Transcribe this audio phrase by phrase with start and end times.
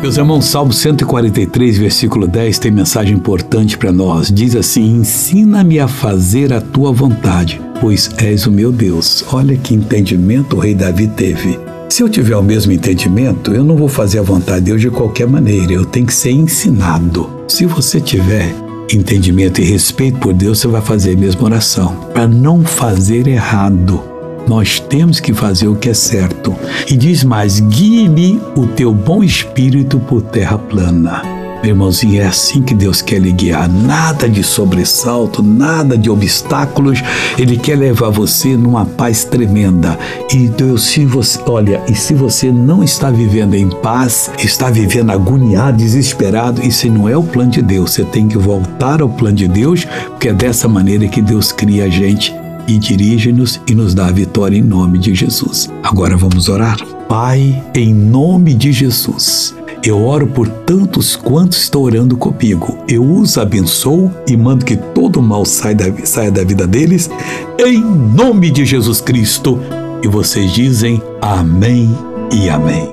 [0.00, 4.32] Meus irmãos, Salmo 143, versículo 10 tem mensagem importante para nós.
[4.32, 9.22] Diz assim: Ensina-me a fazer a tua vontade, pois és o meu Deus.
[9.30, 11.60] Olha que entendimento o rei Davi teve.
[11.90, 14.88] Se eu tiver o mesmo entendimento, eu não vou fazer a vontade de Deus de
[14.88, 17.28] qualquer maneira, eu tenho que ser ensinado.
[17.46, 18.54] Se você tiver
[18.90, 24.09] entendimento e respeito por Deus, você vai fazer a mesma oração, para não fazer errado.
[24.46, 26.54] Nós temos que fazer o que é certo.
[26.88, 31.40] E diz mais: guie-me o teu bom espírito por terra plana.
[31.62, 33.68] Meu irmãozinho, é assim que Deus quer lhe guiar.
[33.68, 37.02] Nada de sobressalto, nada de obstáculos.
[37.38, 39.98] Ele quer levar você numa paz tremenda.
[40.32, 45.10] E Deus, se você, olha, e se você não está vivendo em paz, está vivendo
[45.10, 47.92] agoniado, desesperado, isso não é o plano de Deus.
[47.92, 51.84] Você tem que voltar ao plano de Deus, porque é dessa maneira que Deus cria
[51.84, 52.34] a gente
[52.66, 55.68] e dirige-nos e nos dá a vitória em nome de Jesus.
[55.82, 56.78] Agora vamos orar.
[57.08, 59.54] Pai, em nome de Jesus.
[59.82, 62.78] Eu oro por tantos quantos estão orando comigo.
[62.86, 67.10] Eu os abençoo e mando que todo mal saia da, saia da vida deles,
[67.58, 69.58] em nome de Jesus Cristo.
[70.02, 71.90] E vocês dizem amém
[72.32, 72.88] e amém.